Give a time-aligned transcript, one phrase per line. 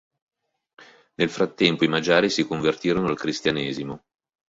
[1.13, 4.05] Nel frattempo i magiari si convertirono al Cristianesimo.